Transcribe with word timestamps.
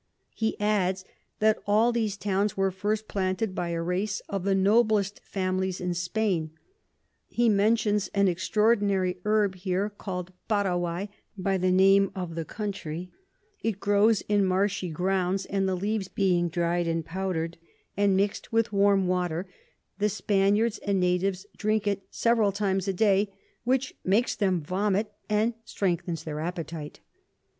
He 0.33 0.59
adds, 0.59 1.05
that 1.37 1.59
all 1.67 1.91
these 1.91 2.17
Towns 2.17 2.57
were 2.57 2.71
first 2.71 3.07
planted 3.07 3.53
by 3.53 3.69
a 3.69 3.83
Race 3.83 4.19
of 4.27 4.45
the 4.45 4.55
noblest 4.55 5.21
Families 5.23 5.79
in 5.79 5.93
Spain. 5.93 6.49
He 7.27 7.49
mentions 7.49 8.07
an 8.15 8.27
extraordinary 8.27 9.19
Herb 9.25 9.53
here 9.53 9.91
call'd 9.91 10.33
Paraguay 10.47 11.09
by 11.37 11.59
the 11.59 11.71
name 11.71 12.11
of 12.15 12.33
the 12.33 12.45
Country; 12.45 13.11
it 13.61 13.79
grows 13.79 14.21
in 14.21 14.43
marshy 14.43 14.89
Grounds, 14.89 15.45
and 15.45 15.69
the 15.69 15.75
Leaves 15.77 16.07
being 16.07 16.49
dry'd 16.49 16.87
and 16.87 17.05
powder'd, 17.05 17.59
and 17.95 18.17
mix'd 18.17 18.47
with 18.49 18.73
warm 18.73 19.05
Water, 19.05 19.47
the 19.99 20.09
Spaniards 20.09 20.79
and 20.79 20.99
Natives 20.99 21.45
drink 21.55 21.85
it 21.85 22.07
several 22.09 22.51
times 22.51 22.87
a 22.87 22.93
day, 22.93 23.31
which 23.65 23.93
makes 24.03 24.35
them 24.35 24.61
vomit, 24.63 25.13
and 25.29 25.53
strengthens 25.63 26.23
their 26.23 26.39
Appetite. 26.39 27.01